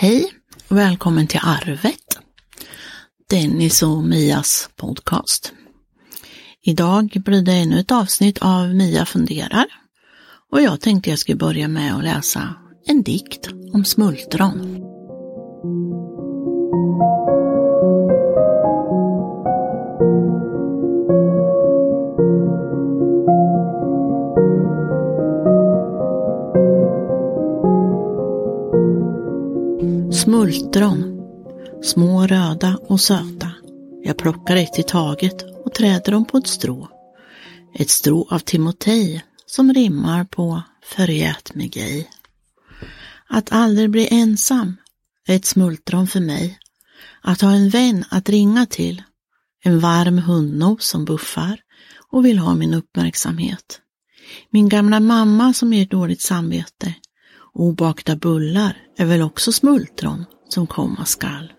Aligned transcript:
Hej 0.00 0.32
och 0.68 0.76
välkommen 0.76 1.26
till 1.26 1.40
Arvet, 1.42 2.18
Dennis 3.30 3.82
och 3.82 4.04
Mias 4.04 4.70
podcast. 4.76 5.52
Idag 6.62 7.22
blir 7.24 7.42
det 7.42 7.52
ännu 7.52 7.80
ett 7.80 7.90
avsnitt 7.90 8.38
av 8.38 8.74
Mia 8.74 9.04
funderar 9.04 9.66
och 10.50 10.62
jag 10.62 10.80
tänkte 10.80 11.10
jag 11.10 11.18
skulle 11.18 11.36
börja 11.36 11.68
med 11.68 11.94
att 11.94 12.04
läsa 12.04 12.54
en 12.86 13.02
dikt 13.02 13.48
om 13.72 13.84
smultron. 13.84 14.87
Smultron, 30.28 31.20
små 31.82 32.26
röda 32.26 32.78
och 32.88 33.00
söta. 33.00 33.52
Jag 34.02 34.18
plockar 34.18 34.56
ett 34.56 34.78
i 34.78 34.82
taget 34.82 35.42
och 35.64 35.74
träder 35.74 36.12
dem 36.12 36.24
på 36.24 36.38
ett 36.38 36.46
strå. 36.46 36.88
Ett 37.74 37.90
strå 37.90 38.28
av 38.30 38.38
timotej 38.38 39.24
som 39.46 39.74
rimmar 39.74 40.24
på 40.24 40.62
förgät 40.84 41.54
mig 41.54 41.70
ej. 41.76 42.10
Att 43.28 43.52
aldrig 43.52 43.90
bli 43.90 44.08
ensam 44.10 44.76
är 45.26 45.36
ett 45.36 45.44
smultron 45.44 46.06
för 46.06 46.20
mig. 46.20 46.58
Att 47.22 47.40
ha 47.40 47.52
en 47.52 47.68
vän 47.68 48.04
att 48.10 48.28
ringa 48.28 48.66
till, 48.66 49.02
en 49.64 49.80
varm 49.80 50.18
hundnos 50.18 50.86
som 50.86 51.04
buffar 51.04 51.60
och 52.10 52.24
vill 52.26 52.38
ha 52.38 52.54
min 52.54 52.74
uppmärksamhet. 52.74 53.80
Min 54.50 54.68
gamla 54.68 55.00
mamma 55.00 55.52
som 55.52 55.72
ger 55.72 55.86
dåligt 55.86 56.22
samvete. 56.22 56.94
Obakta 57.58 58.16
bullar 58.16 58.76
är 58.96 59.06
väl 59.06 59.22
också 59.22 59.52
smultron 59.52 60.24
som 60.48 60.66
komma 60.66 61.04
skall. 61.04 61.52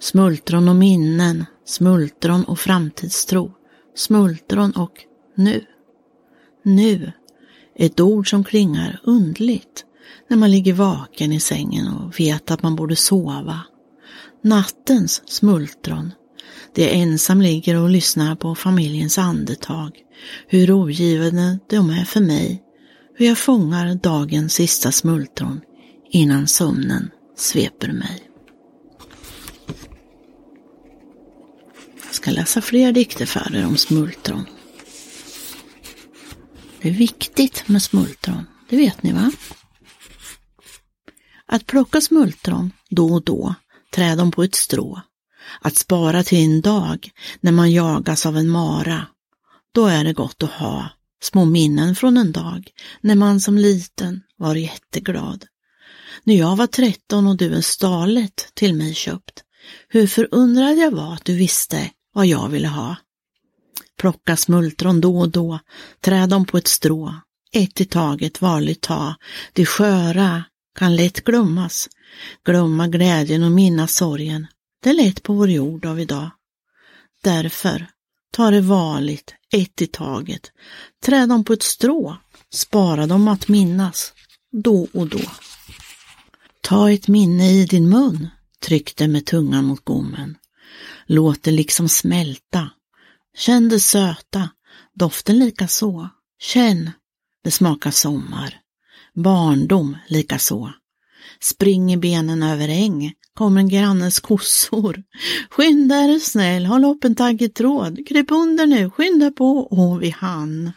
Smultron 0.00 0.68
och 0.68 0.76
minnen, 0.76 1.44
smultron 1.64 2.44
och 2.44 2.58
framtidstro, 2.58 3.52
smultron 3.96 4.70
och 4.70 4.92
nu. 5.34 5.64
Nu, 6.62 7.12
ett 7.76 8.00
ord 8.00 8.30
som 8.30 8.44
klingar 8.44 9.00
undligt 9.04 9.84
när 10.28 10.36
man 10.36 10.50
ligger 10.50 10.72
vaken 10.72 11.32
i 11.32 11.40
sängen 11.40 11.88
och 11.88 12.20
vet 12.20 12.50
att 12.50 12.62
man 12.62 12.76
borde 12.76 12.96
sova. 12.96 13.60
Nattens 14.42 15.22
smultron, 15.26 16.12
det 16.74 16.82
jag 16.82 16.92
ensam 16.92 17.40
ligger 17.40 17.82
och 17.82 17.90
lyssnar 17.90 18.36
på 18.36 18.54
familjens 18.54 19.18
andetag, 19.18 19.90
hur 20.46 20.72
ogivande 20.72 21.58
de 21.70 21.90
är 21.90 22.04
för 22.04 22.20
mig, 22.20 22.62
hur 23.20 23.26
jag 23.26 23.38
fångar 23.38 23.94
dagens 23.94 24.54
sista 24.54 24.92
smultron 24.92 25.60
innan 26.10 26.48
sömnen 26.48 27.10
sveper 27.36 27.92
mig. 27.92 28.22
Jag 32.04 32.14
ska 32.14 32.30
läsa 32.30 32.60
fler 32.60 32.92
dikter 32.92 33.26
för 33.26 33.56
er 33.56 33.66
om 33.66 33.76
smultron. 33.76 34.46
Det 36.82 36.88
är 36.88 36.92
viktigt 36.92 37.68
med 37.68 37.82
smultron, 37.82 38.46
det 38.68 38.76
vet 38.76 39.02
ni 39.02 39.12
va? 39.12 39.32
Att 41.46 41.66
plocka 41.66 42.00
smultron 42.00 42.72
då 42.90 43.14
och 43.14 43.24
då, 43.24 43.54
trä 43.94 44.14
dem 44.14 44.30
på 44.30 44.42
ett 44.42 44.54
strå. 44.54 45.00
Att 45.60 45.76
spara 45.76 46.22
till 46.22 46.44
en 46.44 46.60
dag 46.60 47.10
när 47.40 47.52
man 47.52 47.72
jagas 47.72 48.26
av 48.26 48.36
en 48.36 48.48
mara. 48.48 49.06
Då 49.74 49.86
är 49.86 50.04
det 50.04 50.12
gott 50.12 50.42
att 50.42 50.50
ha 50.50 50.90
små 51.22 51.44
minnen 51.44 51.94
från 51.94 52.16
en 52.16 52.32
dag 52.32 52.70
när 53.00 53.14
man 53.14 53.40
som 53.40 53.58
liten 53.58 54.22
var 54.36 54.54
jätteglad. 54.54 55.44
När 56.24 56.34
jag 56.34 56.56
var 56.56 56.66
tretton 56.66 57.26
och 57.26 57.36
du 57.36 57.54
en 57.54 57.62
stalet 57.62 58.50
till 58.54 58.74
mig 58.74 58.94
köpt, 58.94 59.44
hur 59.88 60.06
förundrad 60.06 60.78
jag 60.78 60.90
var 60.90 61.14
att 61.14 61.24
du 61.24 61.36
visste 61.36 61.90
vad 62.14 62.26
jag 62.26 62.48
ville 62.48 62.68
ha. 62.68 62.96
Plocka 63.98 64.36
smultron 64.36 65.00
då 65.00 65.18
och 65.18 65.28
då, 65.28 65.58
trä 66.00 66.26
dem 66.26 66.44
på 66.44 66.58
ett 66.58 66.68
strå, 66.68 67.14
ett 67.52 67.80
i 67.80 67.84
taget 67.84 68.40
varligt 68.40 68.80
ta, 68.80 69.14
det 69.52 69.66
sköra 69.66 70.44
kan 70.78 70.96
lätt 70.96 71.24
glömmas, 71.24 71.88
glömma 72.44 72.88
glädjen 72.88 73.42
och 73.42 73.52
minnas 73.52 73.94
sorgen. 73.94 74.46
Det 74.82 74.90
är 74.90 74.94
lätt 74.94 75.22
på 75.22 75.32
vår 75.32 75.50
jord 75.50 75.86
av 75.86 76.00
idag. 76.00 76.30
Därför, 77.22 77.86
ta 78.32 78.50
det 78.50 78.60
varligt, 78.60 79.34
ett 79.52 79.82
i 79.82 79.86
taget, 79.86 80.52
trä 81.04 81.26
dem 81.26 81.44
på 81.44 81.52
ett 81.52 81.62
strå, 81.62 82.16
spara 82.54 83.06
dem 83.06 83.28
att 83.28 83.48
minnas, 83.48 84.12
då 84.52 84.88
och 84.92 85.06
då. 85.06 85.20
Ta 86.60 86.90
ett 86.90 87.08
minne 87.08 87.50
i 87.50 87.66
din 87.66 87.88
mun, 87.88 88.28
tryck 88.62 88.96
det 88.96 89.08
med 89.08 89.26
tungan 89.26 89.64
mot 89.64 89.84
gommen. 89.84 90.36
Låt 91.06 91.42
det 91.42 91.50
liksom 91.50 91.88
smälta. 91.88 92.70
Känn 93.36 93.68
det 93.68 93.80
söta, 93.80 94.50
doften 94.94 95.38
lika 95.38 95.68
så. 95.68 96.08
Känn, 96.38 96.90
det 97.44 97.50
smakar 97.50 97.90
sommar. 97.90 98.60
Barndom 99.14 99.96
lika 100.08 100.38
så 100.38 100.72
springer 101.42 101.96
benen 101.96 102.42
över 102.42 102.68
äng, 102.68 103.12
kommer 103.34 103.62
grannens 103.62 104.20
kossor. 104.20 105.02
Skynda 105.50 105.96
är 105.96 106.18
snäll, 106.18 106.66
håll 106.66 106.84
upp 106.84 107.04
en 107.04 107.14
taggig 107.14 107.54
tråd. 107.54 108.08
Kryp 108.08 108.30
under 108.30 108.66
nu, 108.66 108.90
skynda 108.90 109.30
på, 109.30 109.58
och 109.58 110.02
vi 110.02 110.10
hann. 110.10 110.72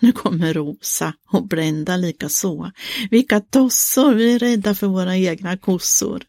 Nu 0.00 0.12
kommer 0.12 0.54
Rosa 0.54 1.14
och 1.32 1.48
Brenda 1.48 1.96
lika 1.96 2.28
så. 2.28 2.70
Vilka 3.10 3.40
tossor, 3.40 4.14
vi 4.14 4.34
är 4.34 4.38
rädda 4.38 4.74
för 4.74 4.86
våra 4.86 5.16
egna 5.16 5.56
kossor. 5.56 6.22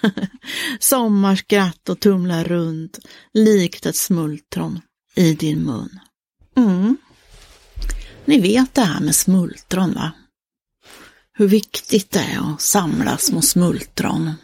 Sommarskratt 0.80 1.88
och 1.88 2.00
tumlar 2.00 2.44
runt, 2.44 2.98
likt 3.34 3.86
ett 3.86 3.96
smultron 3.96 4.80
i 5.14 5.34
din 5.34 5.62
mun. 5.62 5.98
Mm. 6.56 6.96
Ni 8.24 8.40
vet 8.40 8.74
det 8.74 8.82
här 8.82 9.00
med 9.00 9.14
smultron 9.14 9.94
va? 9.94 10.12
Hur 11.34 11.48
viktigt 11.48 12.10
det 12.10 12.20
är 12.20 12.54
att 12.54 12.60
samla 12.60 13.18
små 13.18 13.42
smultron. 13.42 14.34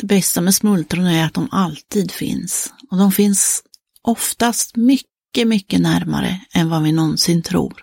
Det 0.00 0.06
bästa 0.06 0.40
med 0.40 0.54
smultron 0.54 1.06
är 1.06 1.26
att 1.26 1.34
de 1.34 1.48
alltid 1.50 2.10
finns 2.10 2.72
och 2.90 2.98
de 2.98 3.12
finns 3.12 3.62
oftast 4.02 4.76
mycket 4.76 5.14
mycket, 5.34 5.48
mycket 5.48 5.80
närmare 5.80 6.40
än 6.52 6.68
vad 6.68 6.82
vi 6.82 6.92
någonsin 6.92 7.42
tror. 7.42 7.82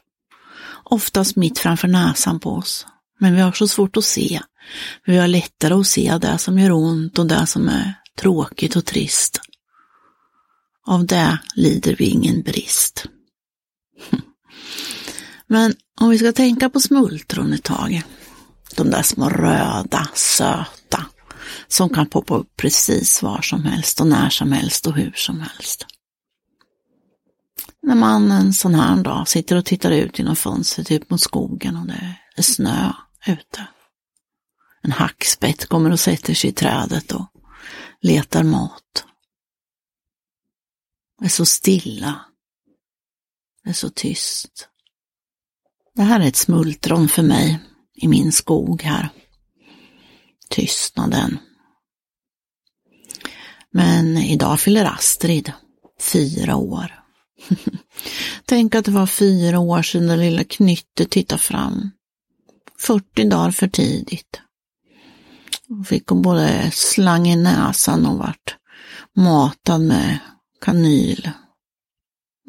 Oftast 0.84 1.36
mitt 1.36 1.60
framför 1.60 1.88
näsan 1.88 2.40
på 2.40 2.50
oss. 2.50 2.86
Men 3.20 3.36
vi 3.36 3.42
har 3.42 3.52
så 3.52 3.68
svårt 3.68 3.98
att 3.98 4.06
se. 4.06 4.42
Vi 5.06 5.18
har 5.18 5.28
lättare 5.28 5.74
att 5.74 5.88
se 5.88 6.18
det 6.22 6.38
som 6.38 6.60
gör 6.60 6.72
ont 6.72 7.20
och 7.20 7.28
det 7.28 7.48
som 7.48 7.70
är 7.70 7.94
tråkigt 8.18 8.76
och 8.76 8.86
trist. 8.86 9.40
Av 10.88 11.06
det 11.06 11.40
lider 11.56 11.96
vi 11.96 12.06
ingen 12.06 12.42
brist. 12.42 13.06
Men 15.52 15.74
om 16.02 16.10
vi 16.10 16.18
ska 16.18 16.32
tänka 16.32 16.70
på 16.70 16.80
smultron 16.80 17.54
ett 17.54 17.64
tag. 17.64 18.02
De 18.76 18.90
där 18.90 19.02
små 19.02 19.30
röda, 19.30 20.10
söta, 20.16 21.06
som 21.68 21.90
kan 21.90 22.10
poppa 22.10 22.36
upp 22.36 22.56
precis 22.56 23.24
var 23.24 23.42
som 23.42 23.64
helst 23.64 24.02
och 24.02 24.08
när 24.08 24.30
som 24.30 24.52
helst 24.52 24.88
och 24.88 24.94
hur 24.94 25.12
som 25.12 25.40
helst. 25.40 25.86
När 27.82 27.96
man 27.96 28.32
en 28.32 28.54
sån 28.54 28.76
här 28.76 29.04
dag 29.04 29.28
sitter 29.28 29.56
och 29.56 29.66
tittar 29.66 29.92
ut 29.92 30.20
genom 30.20 30.36
fönstret 30.36 30.92
ut 30.92 31.10
mot 31.10 31.22
skogen 31.22 31.78
och 31.78 31.86
det 31.86 32.16
är 32.36 32.42
snö 32.42 32.94
ute. 33.28 33.68
En 34.82 34.92
hackspett 34.92 35.66
kommer 35.66 35.92
och 35.92 36.00
sätter 36.00 36.34
sig 36.34 36.50
i 36.50 36.54
trädet 36.54 37.12
och 37.12 37.26
letar 38.02 38.44
mat. 38.44 39.06
Det 41.20 41.26
är 41.26 41.30
så 41.30 41.46
stilla. 41.46 42.26
Det 43.64 43.70
är 43.70 43.74
så 43.74 43.90
tyst. 43.90 44.68
Det 45.96 46.02
här 46.02 46.20
är 46.20 46.28
ett 46.28 46.36
smultron 46.36 47.08
för 47.08 47.24
mig 47.24 47.60
i 47.96 48.08
min 48.08 48.32
skog 48.32 48.84
här. 48.84 49.10
Tystnaden. 50.50 51.38
Men 53.74 54.18
idag 54.18 54.60
fyller 54.60 54.86
Astrid 54.86 55.54
fyra 56.00 56.56
år. 56.56 57.04
Tänk 58.46 58.76
att 58.76 58.86
det 58.86 58.92
var 58.92 59.08
fyra 59.08 59.60
år 59.60 59.82
sedan 59.82 60.08
den 60.08 60.20
lilla 60.20 60.44
knyttet 60.44 61.10
tittade 61.10 61.42
fram. 61.42 61.92
40 62.80 63.30
dagar 63.30 63.52
för 63.52 63.68
tidigt. 63.68 64.42
Fick 65.86 66.08
hon 66.08 66.22
både 66.22 66.72
slang 66.72 67.28
i 67.28 67.36
näsan 67.36 68.06
och 68.06 68.18
vart 68.18 68.58
matad 69.16 69.82
med 69.82 70.20
kanyl. 70.62 71.30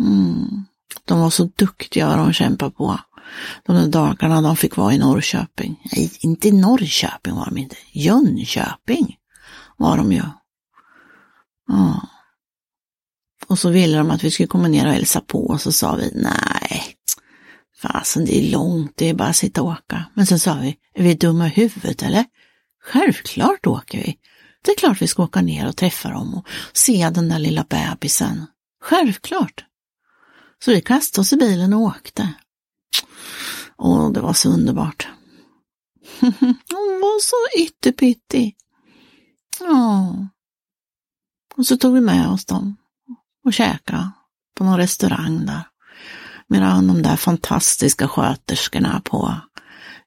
Mm. 0.01 0.65
De 1.05 1.21
var 1.21 1.31
så 1.31 1.45
duktiga 1.57 2.17
de 2.17 2.33
kämpade 2.33 2.71
på. 2.71 2.99
De 3.67 3.77
där 3.77 3.89
dagarna 3.89 4.41
de 4.41 4.57
fick 4.57 4.77
vara 4.77 4.95
i 4.95 4.99
Norrköping. 4.99 5.81
Nej, 5.93 6.13
inte 6.21 6.49
i 6.49 6.53
Norrköping 6.53 7.35
var 7.35 7.45
de 7.45 7.57
inte. 7.57 7.77
Jönköping 7.93 9.17
var 9.77 9.97
de 9.97 10.13
ju. 10.13 10.23
Ja. 11.69 12.09
Och 13.47 13.59
så 13.59 13.71
ville 13.71 13.99
de 13.99 14.11
att 14.11 14.25
vi 14.25 14.31
skulle 14.31 14.47
komma 14.47 14.69
ner 14.69 14.87
och 14.87 14.93
hälsa 14.93 15.21
på 15.21 15.47
och 15.47 15.61
så 15.61 15.73
sa 15.73 15.95
vi 15.95 16.11
nej, 16.15 16.97
fasen 17.83 18.25
det 18.25 18.39
är 18.39 18.51
långt, 18.51 18.93
det 18.97 19.09
är 19.09 19.15
bara 19.15 19.29
att 19.29 19.37
sitta 19.37 19.63
och 19.63 19.69
åka. 19.69 20.05
Men 20.15 20.27
sen 20.27 20.39
sa 20.39 20.55
vi, 20.55 20.77
är 20.95 21.03
vi 21.03 21.15
dumma 21.15 21.47
i 21.47 21.51
huvudet 21.51 22.03
eller? 22.03 22.25
Självklart 22.85 23.67
åker 23.67 23.99
vi. 23.99 24.19
Det 24.65 24.71
är 24.71 24.77
klart 24.77 25.03
vi 25.03 25.07
ska 25.07 25.23
åka 25.23 25.41
ner 25.41 25.69
och 25.69 25.77
träffa 25.77 26.11
dem 26.11 26.35
och 26.35 26.47
se 26.73 27.11
den 27.11 27.29
där 27.29 27.39
lilla 27.39 27.65
bebisen. 27.69 28.47
Självklart. 28.83 29.65
Så 30.65 30.71
vi 30.71 30.81
kastade 30.81 31.21
oss 31.21 31.33
i 31.33 31.37
bilen 31.37 31.73
och 31.73 31.81
åkte. 31.81 32.35
Åh, 33.77 34.13
det 34.13 34.21
var 34.21 34.33
så 34.33 34.49
underbart. 34.49 35.09
Hon 36.21 37.01
var 37.01 37.21
så 37.21 37.63
ytterpyttig. 37.63 38.57
Ja. 39.61 40.17
Och 41.55 41.67
så 41.67 41.77
tog 41.77 41.95
vi 41.95 42.01
med 42.01 42.29
oss 42.29 42.45
dem 42.45 42.77
och 43.45 43.53
käkade 43.53 44.11
på 44.55 44.65
någon 44.65 44.77
restaurang 44.77 45.47
där. 45.47 45.63
Medan 46.47 46.87
de 46.87 47.03
där 47.03 47.17
fantastiska 47.17 48.09
sköterskorna 48.09 49.03
på 49.05 49.35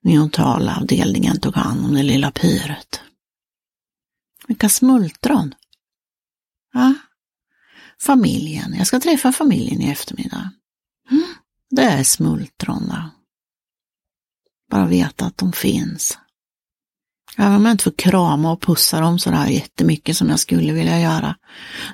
Neontalavdelningen 0.01 1.39
tog 1.39 1.55
hand 1.55 1.85
om 1.85 1.93
det 1.93 2.03
lilla 2.03 2.31
pyret. 2.31 3.01
Vilka 4.47 4.69
smultron! 4.69 5.55
Ja, 6.73 6.93
familjen. 8.01 8.75
Jag 8.77 8.87
ska 8.87 8.99
träffa 8.99 9.31
familjen 9.31 9.81
i 9.81 9.89
eftermiddag. 9.89 10.51
Det 11.75 11.83
är 11.83 12.03
smultron 12.03 12.87
då. 12.87 13.09
Bara 14.71 14.85
veta 14.85 15.25
att 15.25 15.37
de 15.37 15.53
finns. 15.53 16.17
Även 17.37 17.55
om 17.55 17.65
jag 17.65 17.71
inte 17.71 17.83
får 17.83 17.97
krama 17.97 18.51
och 18.51 18.61
pussa 18.61 18.99
dem 18.99 19.19
sådär 19.19 19.47
jättemycket 19.47 20.17
som 20.17 20.29
jag 20.29 20.39
skulle 20.39 20.73
vilja 20.73 20.99
göra 20.99 21.35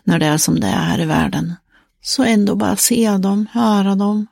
när 0.04 0.20
det 0.20 0.26
är 0.26 0.38
som 0.38 0.60
det 0.60 0.68
är 0.68 0.84
här 0.84 1.00
i 1.00 1.06
världen. 1.06 1.56
Så 2.02 2.24
ändå 2.24 2.56
bara 2.56 2.76
se 2.76 3.18
dem, 3.18 3.48
höra 3.52 3.96
dem, 3.96 4.28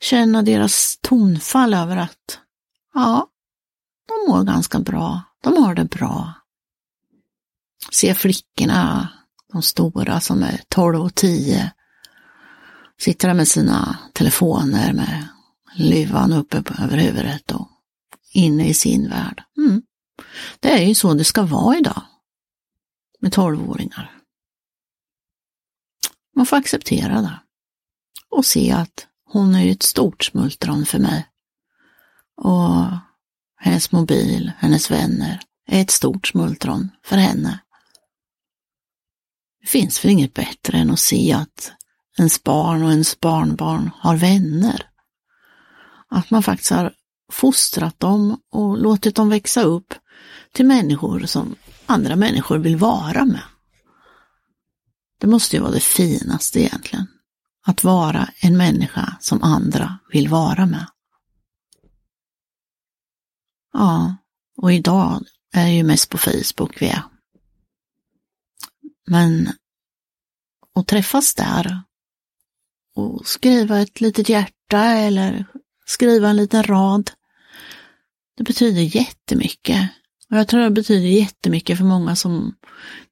känna 0.00 0.42
deras 0.42 0.98
tonfall 1.02 1.74
över 1.74 1.96
att 1.96 2.38
ja, 2.94 3.26
de 4.08 4.32
mår 4.32 4.44
ganska 4.44 4.78
bra, 4.78 5.22
de 5.42 5.62
har 5.64 5.74
det 5.74 5.84
bra. 5.84 6.32
Se 7.92 8.14
flickorna, 8.14 9.08
de 9.52 9.62
stora 9.62 10.20
som 10.20 10.42
är 10.42 10.60
12 10.68 11.00
och 11.00 11.14
10, 11.14 11.72
sitter 13.00 13.28
där 13.28 13.34
med 13.34 13.48
sina 13.48 13.98
telefoner 14.12 14.92
med 14.92 15.28
luvan 15.74 16.32
uppe 16.32 16.56
över 16.56 16.96
huvudet 16.96 17.52
och 17.52 17.68
inne 18.32 18.68
i 18.68 18.74
sin 18.74 19.08
värld. 19.08 19.42
Mm. 19.58 19.82
Det 20.60 20.70
är 20.70 20.86
ju 20.86 20.94
så 20.94 21.14
det 21.14 21.24
ska 21.24 21.42
vara 21.42 21.78
idag 21.78 22.02
med 23.20 23.32
tolvåringar. 23.32 24.16
Man 26.36 26.46
får 26.46 26.56
acceptera 26.56 27.20
det 27.20 27.40
och 28.30 28.44
se 28.44 28.72
att 28.72 29.06
hon 29.24 29.54
är 29.54 29.70
ett 29.70 29.82
stort 29.82 30.24
smultron 30.24 30.86
för 30.86 30.98
mig. 30.98 31.26
Och 32.36 32.86
hennes 33.56 33.92
mobil, 33.92 34.52
hennes 34.58 34.90
vänner 34.90 35.40
är 35.66 35.80
ett 35.80 35.90
stort 35.90 36.26
smultron 36.26 36.90
för 37.04 37.16
henne. 37.16 37.60
Det 39.60 39.66
finns 39.66 40.04
väl 40.04 40.12
inget 40.12 40.34
bättre 40.34 40.78
än 40.78 40.90
att 40.90 41.00
se 41.00 41.32
att 41.32 41.72
ens 42.18 42.42
barn 42.42 42.82
och 42.82 42.90
ens 42.90 43.20
barnbarn 43.20 43.90
har 43.94 44.16
vänner. 44.16 44.86
Att 46.08 46.30
man 46.30 46.42
faktiskt 46.42 46.70
har 46.70 46.94
fostrat 47.32 48.00
dem 48.00 48.40
och 48.50 48.78
låtit 48.78 49.14
dem 49.14 49.28
växa 49.28 49.62
upp 49.62 49.94
till 50.52 50.66
människor 50.66 51.20
som 51.20 51.56
andra 51.86 52.16
människor 52.16 52.58
vill 52.58 52.76
vara 52.76 53.24
med. 53.24 53.42
Det 55.20 55.26
måste 55.26 55.56
ju 55.56 55.62
vara 55.62 55.72
det 55.72 55.80
finaste 55.80 56.60
egentligen. 56.60 57.06
Att 57.66 57.84
vara 57.84 58.28
en 58.40 58.56
människa 58.56 59.16
som 59.20 59.42
andra 59.42 59.98
vill 60.12 60.28
vara 60.28 60.66
med. 60.66 60.86
Ja, 63.72 64.16
och 64.56 64.72
idag 64.72 65.24
är 65.52 65.64
det 65.64 65.72
ju 65.72 65.82
mest 65.82 66.10
på 66.10 66.18
Facebook 66.18 66.82
vi 66.82 66.88
är. 66.88 67.02
Men 69.06 69.48
att 70.74 70.86
träffas 70.86 71.34
där 71.34 71.82
och 73.00 73.26
skriva 73.26 73.80
ett 73.80 74.00
litet 74.00 74.28
hjärta 74.28 74.78
eller 74.78 75.46
skriva 75.86 76.28
en 76.28 76.36
liten 76.36 76.62
rad. 76.62 77.10
Det 78.36 78.44
betyder 78.44 78.96
jättemycket. 78.96 79.90
Och 80.30 80.36
jag 80.36 80.48
tror 80.48 80.60
det 80.60 80.70
betyder 80.70 81.08
jättemycket 81.08 81.78
för 81.78 81.84
många 81.84 82.16
som 82.16 82.54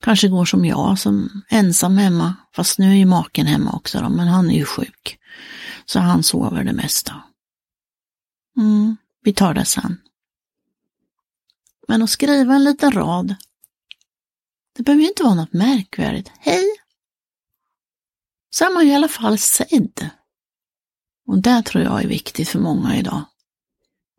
kanske 0.01 0.29
går 0.29 0.45
som 0.45 0.65
jag, 0.65 0.99
som 0.99 1.43
ensam 1.49 1.99
hemma. 1.99 2.35
Fast 2.55 2.79
nu 2.79 2.91
är 2.91 2.95
ju 2.95 3.07
maken 3.07 3.47
hemma 3.47 3.73
också 3.73 4.01
då, 4.01 4.09
men 4.09 4.29
han 4.29 4.51
är 4.51 4.55
ju 4.55 4.65
sjuk. 4.65 5.19
Så 5.87 5.99
han 5.99 6.23
sover 6.23 6.65
det 6.65 6.73
mesta. 6.73 7.23
Mm, 8.57 8.97
vi 9.25 9.33
tar 9.33 9.55
det 9.55 9.65
sen. 9.65 10.01
Men 11.89 12.03
att 12.03 12.11
skriva 12.11 12.55
en 12.55 12.65
liten 12.65 12.93
rad, 12.93 13.35
det 14.77 14.83
behöver 14.83 15.03
ju 15.03 15.09
inte 15.09 15.23
vara 15.23 15.35
något 15.35 15.53
märkvärdigt. 15.53 16.33
Hej! 16.39 16.78
Så 18.59 18.65
är 18.65 18.75
man 18.75 18.87
i 18.87 18.95
alla 18.95 19.09
fall 19.09 19.39
sedd. 19.39 20.11
Och 21.27 21.43
det 21.43 21.63
tror 21.63 21.85
jag 21.85 22.03
är 22.05 22.09
viktigt 22.09 22.49
för 22.49 22.59
många 22.59 22.97
idag. 22.97 23.25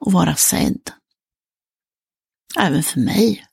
Att 0.06 0.14
vara 0.14 0.36
sedd. 0.36 0.92
Även 2.60 2.84
för 2.84 3.00
mig. 3.00 3.46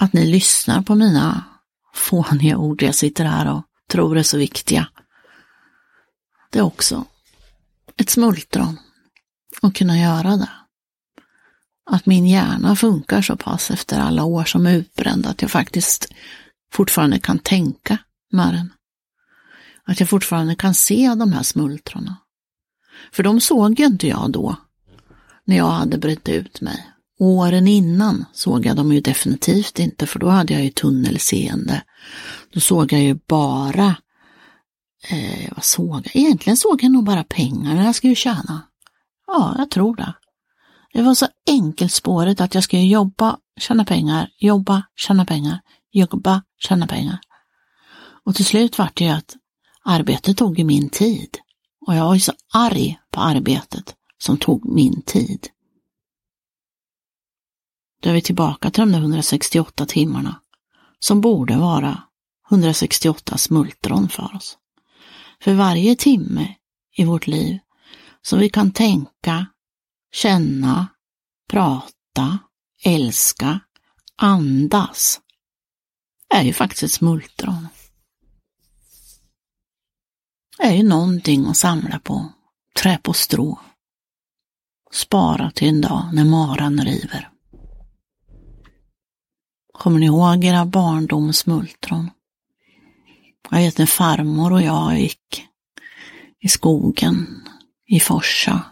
Att 0.00 0.12
ni 0.12 0.26
lyssnar 0.26 0.82
på 0.82 0.94
mina 0.94 1.44
fåniga 1.94 2.56
ord 2.56 2.82
jag 2.82 2.94
sitter 2.94 3.24
här 3.24 3.52
och 3.52 3.62
tror 3.88 4.18
är 4.18 4.22
så 4.22 4.38
viktiga. 4.38 4.88
Det 6.50 6.58
är 6.58 6.62
också 6.62 7.04
ett 7.96 8.10
smultron 8.10 8.78
att 9.62 9.74
kunna 9.74 9.98
göra 9.98 10.36
det. 10.36 10.50
Att 11.90 12.06
min 12.06 12.26
hjärna 12.26 12.76
funkar 12.76 13.22
så 13.22 13.36
pass 13.36 13.70
efter 13.70 14.00
alla 14.00 14.24
år 14.24 14.44
som 14.44 14.66
utbränd 14.66 15.26
att 15.26 15.42
jag 15.42 15.50
faktiskt 15.50 16.12
fortfarande 16.72 17.18
kan 17.20 17.38
tänka 17.38 17.98
med 18.30 18.54
den. 18.54 18.72
Att 19.88 20.00
jag 20.00 20.08
fortfarande 20.08 20.54
kan 20.54 20.74
se 20.74 21.14
de 21.14 21.32
här 21.32 21.42
smultronen. 21.42 22.14
För 23.12 23.22
de 23.22 23.40
såg 23.40 23.80
ju 23.80 23.86
inte 23.86 24.06
jag 24.06 24.30
då, 24.30 24.56
när 25.44 25.56
jag 25.56 25.70
hade 25.70 25.98
brett 25.98 26.28
ut 26.28 26.60
mig. 26.60 26.86
Åren 27.20 27.68
innan 27.68 28.24
såg 28.32 28.66
jag 28.66 28.76
dem 28.76 28.92
ju 28.92 29.00
definitivt 29.00 29.78
inte, 29.78 30.06
för 30.06 30.18
då 30.18 30.28
hade 30.28 30.52
jag 30.52 30.64
ju 30.64 30.70
tunnelseende. 30.70 31.82
Då 32.52 32.60
såg 32.60 32.92
jag 32.92 33.00
ju 33.00 33.18
bara, 33.28 33.94
eh, 35.10 35.52
vad 35.54 35.64
såg 35.64 36.06
jag? 36.06 36.16
Egentligen 36.16 36.56
såg 36.56 36.82
jag 36.82 36.92
nog 36.92 37.04
bara 37.04 37.24
pengarna 37.24 37.84
jag 37.84 37.94
skulle 37.94 38.14
tjäna. 38.14 38.62
Ja, 39.26 39.54
jag 39.58 39.70
tror 39.70 39.96
det. 39.96 40.14
Det 40.92 41.02
var 41.02 41.14
så 41.14 41.26
enkelspåret 41.46 42.40
att 42.40 42.54
jag 42.54 42.64
skulle 42.64 42.82
jobba, 42.82 43.36
tjäna 43.60 43.84
pengar, 43.84 44.28
jobba, 44.38 44.82
tjäna 44.96 45.24
pengar, 45.24 45.60
jobba, 45.92 46.42
tjäna 46.58 46.86
pengar. 46.86 47.18
Och 48.24 48.34
till 48.34 48.44
slut 48.44 48.78
vart 48.78 48.96
det 48.96 49.04
ju 49.04 49.10
att 49.10 49.36
arbetet 49.88 50.36
tog 50.36 50.58
ju 50.58 50.64
min 50.64 50.88
tid. 50.88 51.38
Och 51.86 51.94
jag 51.94 52.04
var 52.04 52.14
ju 52.14 52.20
så 52.20 52.32
arg 52.52 52.98
på 53.10 53.20
arbetet 53.20 53.94
som 54.18 54.36
tog 54.36 54.74
min 54.74 55.02
tid. 55.02 55.48
Då 58.02 58.10
är 58.10 58.14
vi 58.14 58.22
tillbaka 58.22 58.70
till 58.70 58.80
de 58.80 58.92
där 58.92 58.98
168 58.98 59.86
timmarna 59.86 60.40
som 60.98 61.20
borde 61.20 61.56
vara 61.56 62.02
168 62.50 63.38
smultron 63.38 64.08
för 64.08 64.36
oss. 64.36 64.58
För 65.40 65.54
varje 65.54 65.96
timme 65.96 66.54
i 66.96 67.04
vårt 67.04 67.26
liv 67.26 67.58
som 68.22 68.38
vi 68.38 68.48
kan 68.48 68.72
tänka, 68.72 69.46
känna, 70.12 70.86
prata, 71.50 72.38
älska, 72.84 73.60
andas 74.16 75.20
är 76.34 76.42
ju 76.42 76.52
faktiskt 76.52 76.82
ett 76.82 76.92
smultron. 76.92 77.68
Är 80.58 80.72
ju 80.72 80.82
någonting 80.82 81.46
att 81.46 81.56
samla 81.56 81.98
på, 81.98 82.32
trä 82.76 82.98
på 83.02 83.12
strå. 83.12 83.58
Spara 84.92 85.50
till 85.50 85.68
en 85.68 85.80
dag 85.80 86.10
när 86.12 86.24
maran 86.24 86.84
river. 86.84 87.30
Kommer 89.72 90.00
ni 90.00 90.06
ihåg 90.06 90.44
era 90.44 90.64
barndomsmultron? 90.64 92.10
Jag 93.50 93.58
vet 93.58 93.78
när 93.78 93.86
farmor 93.86 94.52
och 94.52 94.62
jag 94.62 95.00
gick 95.00 95.46
i 96.40 96.48
skogen 96.48 97.44
i 97.86 98.00
Forsa 98.00 98.62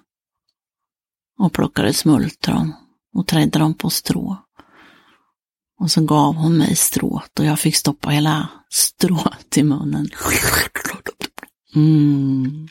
och 1.38 1.52
plockade 1.52 1.93
smultron 1.93 2.73
och 3.14 3.26
trädde 3.26 3.59
dem 3.59 3.75
på 3.75 3.90
strå. 3.90 4.37
Och 5.78 5.90
så 5.90 6.05
gav 6.05 6.35
hon 6.35 6.59
mig 6.59 6.76
strået 6.76 7.38
och 7.38 7.45
jag 7.45 7.59
fick 7.59 7.76
stoppa 7.76 8.11
hela 8.11 8.49
strået 8.71 9.57
i 9.57 9.62
munnen. 9.62 10.09
Mm. 11.76 12.68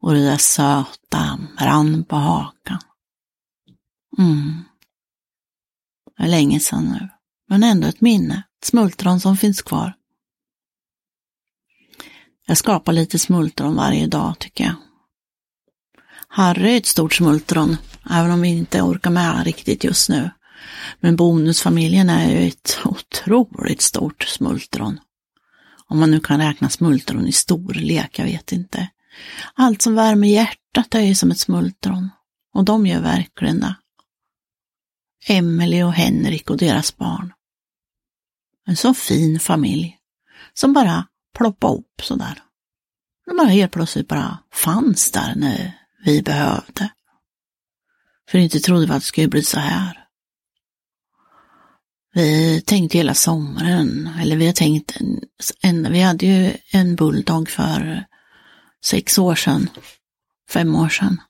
Och 0.00 0.14
det 0.14 0.24
där 0.24 0.36
söta 0.36 1.38
rann 1.58 2.04
på 2.04 2.16
hakan. 2.16 2.78
Mm. 4.18 4.64
Det 6.16 6.22
är 6.22 6.28
länge 6.28 6.60
sedan 6.60 6.84
nu, 6.84 7.08
men 7.48 7.62
ändå 7.62 7.86
ett 7.86 8.00
minne, 8.00 8.42
ett 8.58 8.64
smultron 8.64 9.20
som 9.20 9.36
finns 9.36 9.62
kvar. 9.62 9.94
Jag 12.46 12.56
skapar 12.56 12.92
lite 12.92 13.18
smultron 13.18 13.76
varje 13.76 14.06
dag 14.06 14.38
tycker 14.38 14.64
jag. 14.64 14.74
Harry 16.28 16.72
är 16.72 16.76
ett 16.76 16.86
stort 16.86 17.14
smultron, 17.14 17.76
även 18.10 18.30
om 18.30 18.40
vi 18.40 18.48
inte 18.48 18.82
orkar 18.82 19.10
med 19.10 19.44
riktigt 19.44 19.84
just 19.84 20.08
nu. 20.08 20.30
Men 21.00 21.16
bonusfamiljen 21.16 22.10
är 22.10 22.30
ju 22.30 22.48
ett 22.48 22.78
otroligt 22.84 23.80
stort 23.82 24.22
smultron. 24.22 25.00
Om 25.88 26.00
man 26.00 26.10
nu 26.10 26.20
kan 26.20 26.40
räkna 26.40 26.68
smultron 26.68 27.26
i 27.26 27.32
storlek, 27.32 28.18
jag 28.18 28.24
vet 28.24 28.52
inte. 28.52 28.88
Allt 29.54 29.82
som 29.82 29.94
värmer 29.94 30.28
hjärtat 30.28 30.94
är 30.94 31.00
ju 31.00 31.14
som 31.14 31.30
ett 31.30 31.38
smultron. 31.38 32.10
Och 32.54 32.64
de 32.64 32.86
gör 32.86 33.00
verkligen 33.00 33.60
det. 33.60 33.76
Emelie 35.28 35.84
och 35.84 35.92
Henrik 35.92 36.50
och 36.50 36.56
deras 36.56 36.96
barn. 36.96 37.32
En 38.66 38.76
så 38.76 38.94
fin 38.94 39.40
familj 39.40 39.98
som 40.54 40.72
bara 40.72 41.06
ploppade 41.34 41.74
upp 41.74 42.02
sådär. 42.02 42.42
De 43.26 43.36
bara 43.36 43.48
helt 43.48 43.72
plötsligt 43.72 44.08
bara 44.08 44.38
fanns 44.52 45.10
där 45.10 45.34
när 45.36 45.78
vi 46.04 46.22
behövde. 46.22 46.90
För 48.30 48.38
inte 48.38 48.60
trodde 48.60 48.86
vi 48.86 48.92
att 48.92 49.02
det 49.02 49.06
skulle 49.06 49.28
bli 49.28 49.42
så 49.42 49.58
här. 49.58 50.05
Vi 52.16 52.60
tänkte 52.60 52.98
hela 52.98 53.14
sommaren, 53.14 54.10
eller 54.20 54.36
vi 54.36 54.46
har 54.46 54.52
tänkt, 54.52 54.96
en, 55.60 55.92
vi 55.92 56.00
hade 56.00 56.26
ju 56.26 56.56
en 56.72 56.96
bulldog 56.96 57.48
för 57.48 58.04
sex 58.84 59.18
år 59.18 59.34
sedan, 59.34 59.68
fem 60.50 60.76
år 60.76 60.88
sedan, 60.88 61.20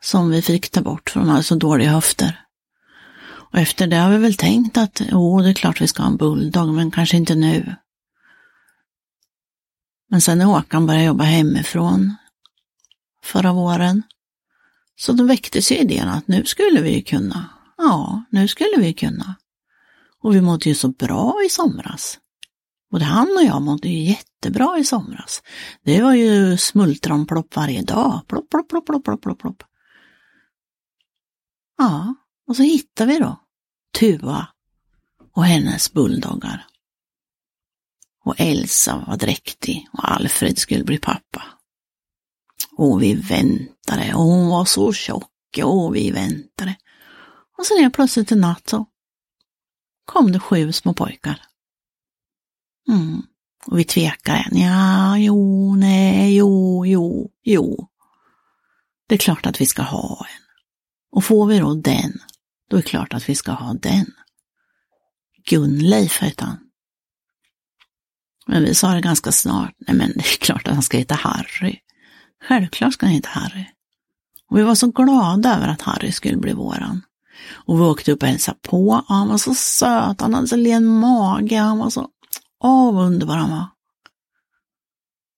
som 0.00 0.30
vi 0.30 0.42
fick 0.42 0.70
ta 0.70 0.80
bort 0.80 1.10
för 1.10 1.20
de 1.20 1.28
hade 1.28 1.42
så 1.42 1.54
dåliga 1.54 1.90
höfter. 1.90 2.40
Och 3.22 3.58
efter 3.58 3.86
det 3.86 3.96
har 3.96 4.10
vi 4.10 4.18
väl 4.18 4.34
tänkt 4.34 4.76
att, 4.76 5.02
jo, 5.10 5.40
det 5.40 5.48
är 5.48 5.54
klart 5.54 5.80
vi 5.80 5.86
ska 5.86 6.02
ha 6.02 6.10
en 6.10 6.16
bulldog, 6.16 6.74
men 6.74 6.90
kanske 6.90 7.16
inte 7.16 7.34
nu. 7.34 7.74
Men 10.10 10.20
sen 10.20 10.38
när 10.38 10.44
Håkan 10.44 10.86
började 10.86 11.06
jobba 11.06 11.24
hemifrån 11.24 12.16
förra 13.24 13.52
våren, 13.52 14.02
så 14.96 15.12
då 15.12 15.24
väcktes 15.24 15.72
ju 15.72 15.76
idén 15.76 16.08
att 16.08 16.28
nu 16.28 16.44
skulle 16.44 16.80
vi 16.80 17.02
kunna, 17.02 17.48
ja, 17.78 18.24
nu 18.30 18.48
skulle 18.48 18.76
vi 18.76 18.92
kunna. 18.92 19.36
Och 20.22 20.34
vi 20.34 20.40
mådde 20.40 20.68
ju 20.68 20.74
så 20.74 20.88
bra 20.88 21.42
i 21.46 21.48
somras. 21.48 22.18
Både 22.90 23.04
han 23.04 23.36
och 23.36 23.44
jag 23.44 23.62
mådde 23.62 23.88
ju 23.88 23.98
jättebra 23.98 24.78
i 24.78 24.84
somras. 24.84 25.42
Det 25.84 26.02
var 26.02 26.14
ju 26.14 26.56
smultronplopp 26.56 27.56
varje 27.56 27.82
dag. 27.82 28.20
Plopp, 28.26 28.50
plopp, 28.50 28.68
plopp, 28.68 28.86
plopp, 28.86 29.04
plopp, 29.04 29.22
plopp, 29.22 29.38
plopp. 29.38 29.62
Ja, 31.78 32.14
och 32.48 32.56
så 32.56 32.62
hittade 32.62 33.12
vi 33.12 33.18
då 33.18 33.40
Tuva 33.98 34.48
och 35.32 35.44
hennes 35.44 35.92
bulldoggar. 35.92 36.66
Och 38.24 38.34
Elsa 38.38 39.04
var 39.06 39.16
dräktig 39.16 39.88
och 39.92 40.12
Alfred 40.12 40.58
skulle 40.58 40.84
bli 40.84 40.98
pappa. 40.98 41.42
Och 42.76 43.02
vi 43.02 43.14
väntade 43.14 44.14
och 44.14 44.22
hon 44.22 44.48
var 44.48 44.64
så 44.64 44.92
tjock 44.92 45.58
och 45.64 45.96
vi 45.96 46.10
väntade. 46.10 46.76
Och 47.58 47.66
sen 47.66 47.84
är 47.84 47.90
plötsligt 47.90 48.32
en 48.32 48.40
natt 48.40 48.68
så 48.68 48.86
kom 50.10 50.32
det 50.32 50.40
sju 50.40 50.72
små 50.72 50.94
pojkar. 50.94 51.42
Mm. 52.88 53.22
Och 53.66 53.78
vi 53.78 53.84
tvekade. 53.84 54.44
Ja, 54.52 55.18
jo, 55.18 55.74
nej, 55.76 56.36
jo, 56.36 56.86
jo, 56.86 57.30
jo. 57.42 57.88
Det 59.08 59.14
är 59.14 59.18
klart 59.18 59.46
att 59.46 59.60
vi 59.60 59.66
ska 59.66 59.82
ha 59.82 60.26
en. 60.30 60.42
Och 61.12 61.24
får 61.24 61.46
vi 61.46 61.58
då 61.58 61.74
den, 61.74 62.20
då 62.70 62.76
är 62.76 62.82
det 62.82 62.88
klart 62.88 63.14
att 63.14 63.28
vi 63.28 63.34
ska 63.34 63.52
ha 63.52 63.74
den. 63.74 64.06
Gunleif 65.48 66.20
hette 66.20 66.44
han. 66.44 66.58
Men 68.46 68.62
vi 68.62 68.74
sa 68.74 68.94
det 68.94 69.00
ganska 69.00 69.32
snart. 69.32 69.74
Nej, 69.78 69.96
men 69.96 70.12
det 70.14 70.20
är 70.20 70.38
klart 70.40 70.68
att 70.68 70.74
han 70.74 70.82
ska 70.82 70.98
heta 70.98 71.14
Harry. 71.14 71.78
Självklart 72.48 72.94
ska 72.94 73.06
han 73.06 73.14
heta 73.14 73.28
Harry. 73.28 73.64
Och 74.48 74.58
vi 74.58 74.62
var 74.62 74.74
så 74.74 74.90
glada 74.90 75.56
över 75.56 75.68
att 75.68 75.82
Harry 75.82 76.12
skulle 76.12 76.36
bli 76.36 76.52
våran. 76.52 77.02
Och 77.48 77.78
vi 77.78 77.82
åkte 77.82 78.12
upp 78.12 78.22
och 78.22 78.28
hälsade 78.28 78.58
på. 78.62 79.04
han 79.08 79.28
var 79.28 79.38
så 79.38 79.54
söt, 79.54 80.20
han 80.20 80.34
hade 80.34 80.48
så 80.48 80.56
len 80.56 80.86
mage, 80.86 81.56
han 81.56 81.78
var 81.78 81.90
så, 81.90 82.08
åh 82.62 82.94
vad 82.94 83.06
underbar 83.06 83.36
han 83.36 83.50
var. 83.50 83.66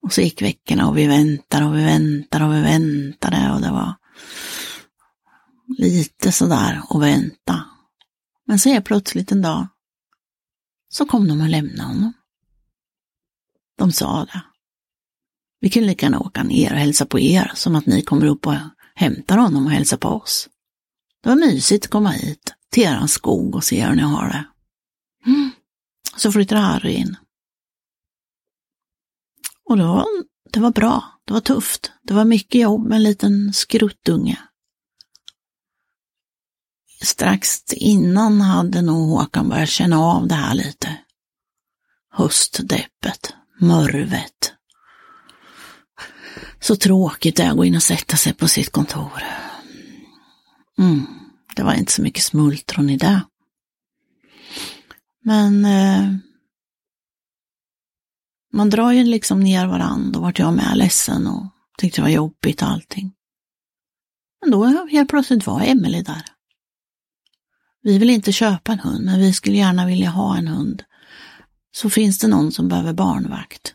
Och 0.02 0.12
så 0.12 0.20
gick 0.20 0.42
veckorna 0.42 0.88
och 0.88 0.98
vi 0.98 1.06
väntade 1.06 1.66
och 1.66 1.76
vi 1.76 1.84
väntade 1.84 2.44
och 2.44 2.54
vi 2.54 2.60
väntade 2.60 3.52
och 3.52 3.60
det 3.60 3.70
var 3.70 3.94
lite 5.78 6.32
sådär 6.32 6.82
att 6.88 7.02
vänta. 7.02 7.64
Men 8.46 8.58
så 8.58 8.68
är 8.68 8.80
plötsligt 8.80 9.32
en 9.32 9.42
dag 9.42 9.66
så 10.88 11.06
kom 11.06 11.28
de 11.28 11.40
och 11.40 11.48
lämnade 11.48 11.88
honom. 11.88 12.12
De 13.78 13.92
sa 13.92 14.24
det. 14.24 14.42
Vi 15.60 15.70
kunde 15.70 15.88
lika 15.88 16.06
gärna 16.06 16.20
åka 16.20 16.42
ner 16.42 16.72
och 16.72 16.78
hälsa 16.78 17.06
på 17.06 17.20
er 17.20 17.52
som 17.54 17.76
att 17.76 17.86
ni 17.86 18.02
kommer 18.02 18.26
upp 18.26 18.46
och 18.46 18.54
hämtar 18.94 19.38
honom 19.38 19.66
och 19.66 19.72
hälsar 19.72 19.96
på 19.96 20.08
oss. 20.08 20.48
Det 21.22 21.28
var 21.28 21.36
mysigt 21.36 21.84
att 21.84 21.90
komma 21.90 22.10
hit 22.10 22.54
till 22.70 22.82
eran 22.82 23.08
skog 23.08 23.54
och 23.54 23.64
se 23.64 23.86
hur 23.86 23.94
ni 23.94 24.02
har 24.02 24.28
det. 24.28 24.44
Mm. 25.30 25.50
Så 26.16 26.32
flyttade 26.32 26.60
Harry 26.60 26.92
in. 26.92 27.16
Och 29.64 29.78
då, 29.78 30.06
det 30.52 30.60
var 30.60 30.70
bra, 30.70 31.04
det 31.24 31.32
var 31.32 31.40
tufft, 31.40 31.92
det 32.02 32.14
var 32.14 32.24
mycket 32.24 32.60
jobb 32.60 32.86
med 32.86 32.96
en 32.96 33.02
liten 33.02 33.52
skruttunge. 33.52 34.38
Strax 37.02 37.72
innan 37.72 38.40
hade 38.40 38.82
nog 38.82 39.08
Håkan 39.08 39.48
börjat 39.48 39.68
känna 39.68 39.98
av 39.98 40.28
det 40.28 40.34
här 40.34 40.54
lite. 40.54 40.98
Höstdeppet, 42.10 43.34
mörvet. 43.60 44.52
Så 46.60 46.76
tråkigt 46.76 47.36
det 47.36 47.42
är 47.42 47.50
att 47.50 47.56
gå 47.56 47.64
in 47.64 47.76
och 47.76 47.82
sätta 47.82 48.16
sig 48.16 48.34
på 48.34 48.48
sitt 48.48 48.72
kontor. 48.72 49.22
Mm, 50.78 51.06
det 51.56 51.62
var 51.62 51.74
inte 51.74 51.92
så 51.92 52.02
mycket 52.02 52.22
smultron 52.22 52.90
i 52.90 52.96
det. 52.96 53.22
Men 55.24 55.64
eh, 55.64 56.14
man 58.52 58.70
drar 58.70 58.92
ju 58.92 59.04
liksom 59.04 59.40
ner 59.40 59.66
varandra 59.66 60.18
och 60.18 60.24
vart 60.24 60.38
jag 60.38 60.54
med 60.54 60.76
ledsen 60.76 61.26
och 61.26 61.46
tyckte 61.78 62.00
det 62.00 62.02
var 62.02 62.08
jobbigt 62.08 62.62
och 62.62 62.68
allting. 62.68 63.12
Men 64.40 64.50
då 64.50 64.86
helt 64.86 65.10
plötsligt 65.10 65.46
var 65.46 65.60
Emelie 65.60 66.02
där. 66.02 66.22
Vi 67.82 67.98
vill 67.98 68.10
inte 68.10 68.32
köpa 68.32 68.72
en 68.72 68.80
hund, 68.80 69.04
men 69.04 69.20
vi 69.20 69.32
skulle 69.32 69.56
gärna 69.56 69.86
vilja 69.86 70.10
ha 70.10 70.36
en 70.36 70.48
hund. 70.48 70.82
Så 71.72 71.90
finns 71.90 72.18
det 72.18 72.28
någon 72.28 72.52
som 72.52 72.68
behöver 72.68 72.92
barnvakt. 72.92 73.74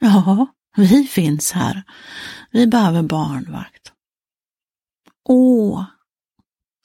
Ja, 0.00 0.46
vi 0.76 1.04
finns 1.04 1.52
här. 1.52 1.82
Vi 2.50 2.66
behöver 2.66 3.02
barnvakt. 3.02 3.81
Åh, 5.24 5.84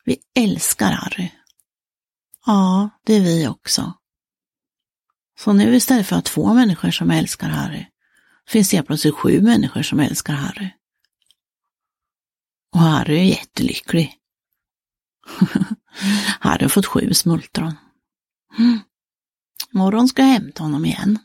vi 0.04 0.18
älskar 0.36 0.92
Harry. 0.92 1.32
Ja, 2.46 2.90
det 3.04 3.14
är 3.14 3.22
vi 3.22 3.48
också. 3.48 3.94
Så 5.40 5.54
nu 5.54 5.76
istället 5.76 6.08
för 6.08 6.16
att 6.16 6.26
två 6.26 6.54
människor 6.54 6.92
som 6.92 7.12
älskar 7.12 7.50
Harry, 7.50 7.86
finns 8.48 8.70
det 8.70 8.84
plötsligt 8.84 9.16
sju 9.16 9.42
människor 9.42 9.82
som 9.82 10.00
älskar 10.00 10.34
Harry. 10.34 10.70
Och 12.74 12.80
Harry 12.80 13.20
är 13.20 13.24
jättelycklig. 13.24 14.14
Harry 16.40 16.64
har 16.64 16.70
fått 16.70 16.86
sju 16.86 17.14
smultron. 17.14 17.74
Mm. 18.58 18.80
Morgon 19.72 20.08
ska 20.08 20.22
jag 20.22 20.30
hämta 20.30 20.64
honom 20.64 20.86
igen. 20.86 21.20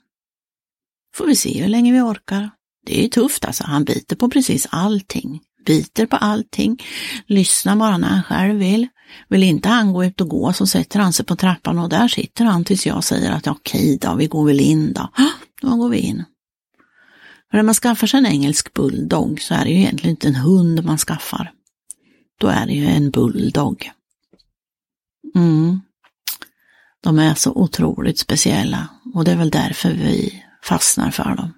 Får 1.15 1.27
vi 1.27 1.37
se 1.37 1.63
hur 1.63 1.69
länge 1.69 1.93
vi 1.93 2.01
orkar. 2.01 2.51
Det 2.87 3.05
är 3.05 3.09
tufft 3.09 3.45
alltså, 3.45 3.65
han 3.65 3.85
biter 3.85 4.17
på 4.17 4.31
precis 4.31 4.67
allting 4.71 5.41
biter 5.65 6.07
på 6.07 6.17
allting, 6.17 6.83
lyssnar 7.27 7.77
bara 7.77 7.99
när 7.99 8.09
han 8.09 8.23
själv 8.23 8.59
vill. 8.59 8.89
Vill 9.29 9.43
inte 9.43 9.69
han 9.69 9.93
gå 9.93 10.05
ut 10.05 10.21
och 10.21 10.29
gå 10.29 10.53
så 10.53 10.67
sätter 10.67 11.01
han 11.01 11.13
sig 11.13 11.27
på 11.27 11.37
trappan 11.37 11.79
och 11.79 11.89
där 11.89 12.09
sitter 12.09 12.45
han 12.45 12.65
tills 12.65 12.87
jag 12.87 13.05
säger 13.05 13.33
att 13.33 13.47
okej 13.47 13.99
då, 14.01 14.15
vi 14.15 14.27
går 14.27 14.47
väl 14.47 14.61
in 14.61 14.93
då. 14.93 15.09
Då 15.63 15.77
går 15.77 15.89
vi 15.89 15.99
in. 15.99 16.25
För 17.51 17.57
när 17.57 17.63
man 17.63 17.75
skaffar 17.75 18.07
sig 18.07 18.19
en 18.19 18.27
engelsk 18.27 18.73
bulldog 18.73 19.41
så 19.41 19.55
är 19.55 19.65
det 19.65 19.71
ju 19.71 19.77
egentligen 19.77 20.11
inte 20.11 20.29
en 20.29 20.35
hund 20.35 20.85
man 20.85 20.99
skaffar. 20.99 21.53
Då 22.41 22.49
är 22.49 22.67
det 22.67 22.73
ju 22.73 22.87
en 22.87 23.11
bulldog. 23.11 23.91
Mm. 25.35 25.81
De 27.03 27.19
är 27.19 27.35
så 27.35 27.53
otroligt 27.53 28.19
speciella 28.19 28.89
och 29.15 29.25
det 29.25 29.33
är 29.33 29.37
väl 29.37 29.51
därför 29.51 29.91
vi 29.91 30.45
fastnar 30.63 31.11
för 31.11 31.37
dem. 31.37 31.53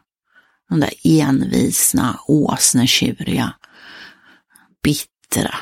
De 0.69 0.81
där 0.81 0.93
envisna, 1.05 2.19
åsnetjuriga, 2.27 3.55
bittra, 4.85 5.55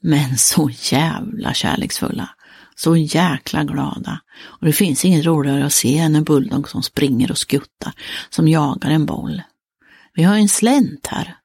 men 0.00 0.38
så 0.38 0.70
jävla 0.70 1.54
kärleksfulla. 1.54 2.28
Så 2.76 2.96
jäkla 2.96 3.64
glada. 3.64 4.20
Och 4.42 4.66
det 4.66 4.72
finns 4.72 5.04
inget 5.04 5.24
roligare 5.24 5.66
att 5.66 5.72
se 5.72 5.98
än 5.98 6.16
en 6.16 6.24
bulldog 6.24 6.68
som 6.68 6.82
springer 6.82 7.30
och 7.30 7.38
skuttar, 7.38 7.92
som 8.30 8.48
jagar 8.48 8.90
en 8.90 9.06
boll. 9.06 9.42
Vi 10.14 10.22
har 10.22 10.36
en 10.36 10.48
slänt 10.48 11.06
här. 11.06 11.36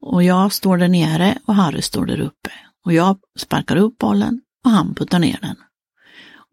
Och 0.00 0.22
jag 0.22 0.52
står 0.52 0.78
där 0.78 0.88
nere 0.88 1.38
och 1.44 1.54
Harry 1.54 1.82
står 1.82 2.06
där 2.06 2.20
uppe. 2.20 2.50
Och 2.84 2.92
jag 2.92 3.18
sparkar 3.38 3.76
upp 3.76 3.98
bollen 3.98 4.40
och 4.64 4.70
han 4.70 4.94
puttar 4.94 5.18
ner 5.18 5.38
den. 5.42 5.56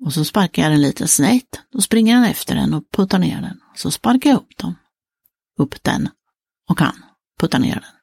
Och 0.05 0.13
så 0.13 0.25
sparkar 0.25 0.63
jag 0.63 0.71
den 0.71 0.81
lite 0.81 1.07
snett, 1.07 1.61
då 1.71 1.81
springer 1.81 2.15
han 2.15 2.25
efter 2.25 2.55
den 2.55 2.73
och 2.73 2.83
puttar 2.91 3.19
ner 3.19 3.41
den. 3.41 3.59
Så 3.75 3.91
sparkar 3.91 4.29
jag 4.29 4.37
upp 4.37 4.57
dem. 4.57 4.75
Upp 5.59 5.83
den. 5.83 6.09
Och 6.69 6.79
han 6.79 7.03
puttar 7.39 7.59
ner 7.59 7.73
den. 7.73 7.94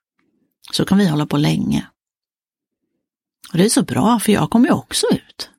Så 0.73 0.85
kan 0.85 0.99
vi 0.99 1.09
hålla 1.09 1.27
på 1.27 1.37
länge. 1.37 1.87
Och 3.53 3.59
det 3.59 3.65
är 3.65 3.69
så 3.69 3.83
bra, 3.83 4.21
för 4.21 4.33
jag 4.33 4.51
kommer 4.51 4.69
ju 4.69 4.75
också 4.75 5.07
ut. 5.13 5.51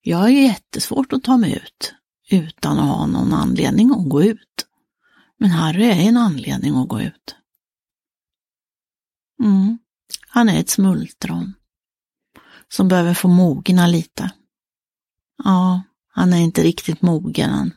Jag 0.00 0.18
har 0.18 0.28
ju 0.28 0.42
jättesvårt 0.42 1.12
att 1.12 1.22
ta 1.24 1.36
mig 1.36 1.56
ut 1.64 1.94
utan 2.30 2.78
att 2.78 2.96
ha 2.96 3.06
någon 3.06 3.32
anledning 3.32 3.90
att 3.90 4.08
gå 4.08 4.22
ut. 4.22 4.66
Men 5.38 5.50
Harry 5.50 5.84
är 5.84 6.08
en 6.08 6.16
anledning 6.16 6.76
att 6.76 6.88
gå 6.88 7.00
ut. 7.00 7.36
Mm. 9.42 9.78
Han 10.28 10.48
är 10.48 10.60
ett 10.60 10.70
smultron 10.70 11.54
som 12.68 12.88
behöver 12.88 13.14
få 13.14 13.28
mogna 13.28 13.86
lite. 13.86 14.30
Ja, 15.44 15.82
han 16.08 16.32
är 16.32 16.38
inte 16.38 16.62
riktigt 16.62 17.02
mogen 17.02 17.50
än. 17.50 17.74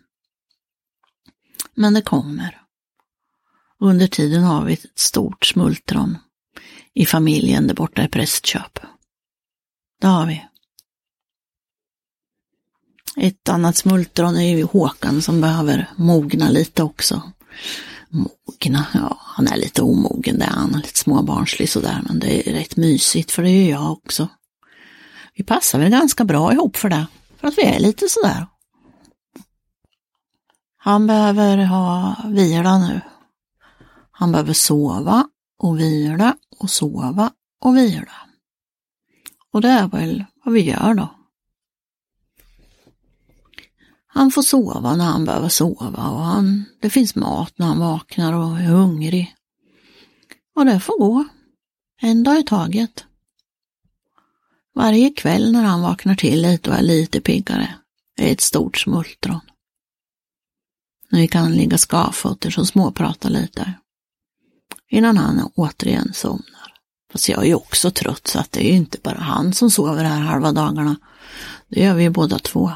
Men 1.73 1.93
det 1.93 2.01
kommer. 2.01 2.61
Under 3.79 4.07
tiden 4.07 4.43
har 4.43 4.65
vi 4.65 4.73
ett 4.73 4.99
stort 4.99 5.45
smultron 5.45 6.17
i 6.93 7.05
familjen 7.05 7.67
där 7.67 7.75
borta 7.75 8.03
i 8.03 8.07
Prästköp. 8.07 8.79
Det 10.01 10.07
har 10.07 10.25
vi. 10.25 10.45
Ett 13.17 13.49
annat 13.49 13.77
smultron 13.77 14.37
är 14.37 14.57
ju 14.57 14.63
Håkan 14.63 15.21
som 15.21 15.41
behöver 15.41 15.89
mogna 15.95 16.49
lite 16.49 16.83
också. 16.83 17.21
Mogna, 18.09 18.85
ja, 18.93 19.17
han 19.19 19.47
är 19.47 19.57
lite 19.57 19.81
omogen 19.81 20.39
det 20.39 20.45
är 20.45 20.49
han, 20.49 20.71
lite 20.71 20.99
småbarnslig 20.99 21.69
sådär, 21.69 22.01
men 22.07 22.19
det 22.19 22.49
är 22.49 22.53
rätt 22.53 22.75
mysigt 22.75 23.31
för 23.31 23.43
det 23.43 23.49
är 23.49 23.63
ju 23.63 23.69
jag 23.69 23.91
också. 23.91 24.27
Vi 25.35 25.43
passar 25.43 25.79
väl 25.79 25.89
ganska 25.89 26.25
bra 26.25 26.53
ihop 26.53 26.77
för 26.77 26.89
det, 26.89 27.07
för 27.37 27.47
att 27.47 27.57
vi 27.57 27.63
är 27.63 27.79
lite 27.79 28.09
sådär. 28.09 28.47
Han 30.77 31.07
behöver 31.07 31.57
ha 31.57 32.15
vila 32.25 32.77
nu. 32.77 33.01
Han 34.11 34.31
behöver 34.31 34.53
sova 34.53 35.29
och 35.59 35.79
vila 35.79 36.35
och 36.57 36.69
sova 36.69 37.31
och 37.61 37.77
vila. 37.77 38.13
Och 39.51 39.61
det 39.61 39.69
är 39.69 39.87
väl 39.87 40.25
vad 40.43 40.53
vi 40.53 40.61
gör 40.61 40.93
då. 40.93 41.15
Han 44.07 44.31
får 44.31 44.41
sova 44.41 44.95
när 44.95 45.05
han 45.05 45.25
behöver 45.25 45.49
sova 45.49 46.09
och 46.09 46.21
han, 46.21 46.65
det 46.79 46.89
finns 46.89 47.15
mat 47.15 47.53
när 47.55 47.65
han 47.65 47.79
vaknar 47.79 48.33
och 48.33 48.59
är 48.59 48.65
hungrig. 48.65 49.35
Och 50.55 50.65
det 50.65 50.79
får 50.79 50.99
gå. 50.99 51.25
En 52.01 52.23
dag 52.23 52.39
i 52.39 52.43
taget. 52.43 53.05
Varje 54.75 55.09
kväll 55.09 55.51
när 55.51 55.63
han 55.63 55.81
vaknar 55.81 56.15
till 56.15 56.41
lite 56.41 56.69
och 56.69 56.75
är 56.75 56.81
lite 56.81 57.21
piggare 57.21 57.75
är 58.17 58.31
ett 58.31 58.41
stort 58.41 58.77
smultron. 58.77 59.41
När 61.09 61.19
vi 61.19 61.27
kan 61.27 61.53
ligga 61.53 61.77
skavfötter 61.77 62.59
och 62.59 62.67
småprata 62.67 63.29
lite. 63.29 63.73
Innan 64.89 65.17
han 65.17 65.51
återigen 65.55 66.13
somnar. 66.13 66.73
Fast 67.11 67.29
jag 67.29 67.43
är 67.43 67.47
ju 67.47 67.55
också 67.55 67.91
trött 67.91 68.27
så 68.27 68.39
att 68.39 68.51
det 68.51 68.65
är 68.65 68.69
ju 68.69 68.75
inte 68.77 68.97
bara 69.03 69.19
han 69.19 69.53
som 69.53 69.71
sover 69.71 70.03
här 70.03 70.19
halva 70.19 70.51
dagarna. 70.51 70.95
Det 71.67 71.83
gör 71.83 71.93
vi 71.93 72.03
ju 72.03 72.09
båda 72.09 72.39
två. 72.39 72.71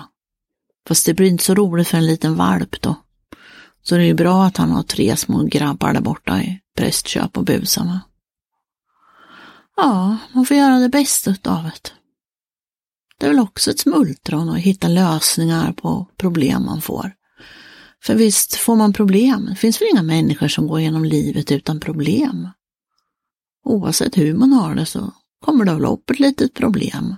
Fast 0.87 1.05
det 1.05 1.13
blir 1.13 1.27
inte 1.27 1.43
så 1.43 1.55
roligt 1.55 1.87
för 1.87 1.97
en 1.97 2.07
liten 2.07 2.35
valp 2.35 2.81
då. 2.81 2.95
Så 3.81 3.95
det 3.95 4.01
är 4.01 4.05
ju 4.05 4.13
bra 4.13 4.45
att 4.45 4.57
han 4.57 4.71
har 4.71 4.83
tre 4.83 5.15
små 5.15 5.43
grabbar 5.43 5.93
där 5.93 6.01
borta 6.01 6.41
i 6.41 6.59
prästköp 6.77 7.37
och 7.37 7.43
busar 7.43 7.83
med. 7.83 7.99
Ja, 9.77 10.17
man 10.33 10.45
får 10.45 10.57
göra 10.57 10.79
det 10.79 10.89
bästa 10.89 11.29
av 11.29 11.63
det. 11.63 11.91
Det 13.17 13.25
är 13.25 13.29
väl 13.29 13.39
också 13.39 13.71
ett 13.71 13.79
smultron 13.79 14.49
att 14.49 14.57
hitta 14.57 14.87
lösningar 14.87 15.73
på 15.73 16.07
problem 16.17 16.65
man 16.65 16.81
får. 16.81 17.11
För 18.03 18.15
visst 18.15 18.55
får 18.55 18.75
man 18.75 18.93
problem, 18.93 19.45
det 19.45 19.55
finns 19.55 19.81
väl 19.81 19.87
inga 19.91 20.03
människor 20.03 20.47
som 20.47 20.67
går 20.67 20.81
genom 20.81 21.05
livet 21.05 21.51
utan 21.51 21.79
problem. 21.79 22.49
Oavsett 23.65 24.17
hur 24.17 24.33
man 24.33 24.53
har 24.53 24.75
det 24.75 24.85
så 24.85 25.13
kommer 25.45 25.65
det 25.65 25.73
väl 25.73 25.85
upp 25.85 26.09
ett 26.09 26.19
litet 26.19 26.53
problem. 26.53 27.15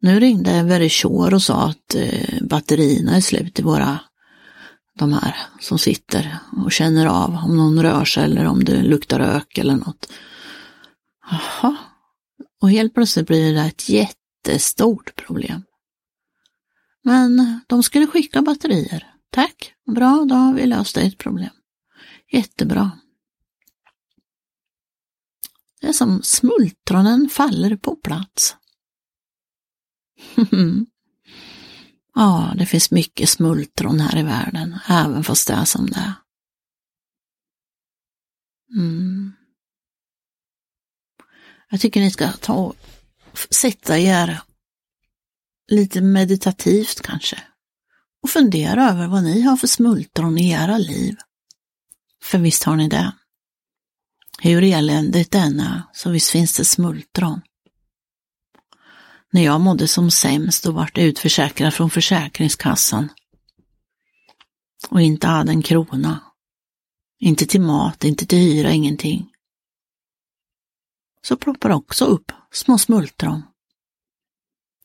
Nu 0.00 0.20
ringde 0.20 0.62
Verisure 0.62 1.34
och 1.34 1.42
sa 1.42 1.68
att 1.68 1.94
eh, 1.94 2.42
batterierna 2.42 3.16
är 3.16 3.20
slut 3.20 3.58
i 3.58 3.62
våra, 3.62 3.98
de 4.98 5.12
här 5.12 5.36
som 5.60 5.78
sitter 5.78 6.38
och 6.64 6.72
känner 6.72 7.06
av 7.06 7.34
om 7.44 7.56
någon 7.56 7.82
rör 7.82 8.04
sig 8.04 8.24
eller 8.24 8.44
om 8.44 8.64
det 8.64 8.82
luktar 8.82 9.18
rök 9.18 9.58
eller 9.58 9.74
något. 9.74 10.12
Jaha, 11.30 11.76
och 12.62 12.70
helt 12.70 12.94
plötsligt 12.94 13.26
blir 13.26 13.54
det 13.54 13.60
ett 13.60 13.88
jättestort 13.88 15.26
problem. 15.26 15.62
Men 17.02 17.60
de 17.66 17.82
skulle 17.82 18.06
skicka 18.06 18.42
batterier. 18.42 19.14
Tack, 19.30 19.74
bra, 19.94 20.24
då 20.28 20.34
har 20.34 20.54
vi 20.54 20.66
löst 20.66 20.96
ett 20.96 21.18
problem. 21.18 21.50
Jättebra. 22.32 22.90
Det 25.80 25.86
är 25.86 25.92
som 25.92 26.22
smultronen 26.22 27.28
faller 27.28 27.76
på 27.76 27.96
plats. 27.96 28.56
ja, 32.14 32.54
det 32.56 32.66
finns 32.66 32.90
mycket 32.90 33.28
smultron 33.28 34.00
här 34.00 34.18
i 34.18 34.22
världen, 34.22 34.78
även 34.88 35.24
fast 35.24 35.48
det 35.48 35.54
är 35.54 35.64
som 35.64 35.86
det 35.86 35.98
är. 35.98 36.12
Mm. 38.76 39.32
Jag 41.70 41.80
tycker 41.80 42.00
ni 42.00 42.10
ska 42.10 42.32
ta 42.32 42.54
och 42.54 42.76
sätta 43.50 43.98
er 43.98 44.40
lite 45.70 46.00
meditativt 46.00 47.00
kanske 47.00 47.42
och 48.22 48.30
fundera 48.30 48.90
över 48.90 49.06
vad 49.06 49.24
ni 49.24 49.42
har 49.42 49.56
för 49.56 49.66
smultron 49.66 50.38
i 50.38 50.50
era 50.50 50.78
liv. 50.78 51.16
För 52.22 52.38
visst 52.38 52.62
har 52.64 52.76
ni 52.76 52.88
det. 52.88 53.12
Hur 54.38 54.62
eländigt 54.64 55.30
det 55.30 55.38
än 55.38 55.60
är, 55.60 55.82
så 55.92 56.10
visst 56.10 56.30
finns 56.30 56.56
det 56.56 56.64
smultron. 56.64 57.40
När 59.30 59.44
jag 59.44 59.60
mådde 59.60 59.88
som 59.88 60.10
sämst 60.10 60.66
och 60.66 60.74
vart 60.74 60.98
utförsäkrad 60.98 61.74
från 61.74 61.90
Försäkringskassan 61.90 63.08
och 64.88 65.00
inte 65.00 65.26
hade 65.26 65.52
en 65.52 65.62
krona. 65.62 66.20
Inte 67.18 67.46
till 67.46 67.60
mat, 67.60 68.04
inte 68.04 68.26
till 68.26 68.38
hyra, 68.38 68.70
ingenting. 68.70 69.30
Så 71.22 71.36
ploppar 71.36 71.70
också 71.70 72.04
upp 72.04 72.32
små 72.52 72.78
smultron. 72.78 73.42